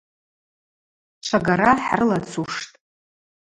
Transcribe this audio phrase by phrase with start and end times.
[1.25, 2.67] Чвагара хӏрылацуштӏ.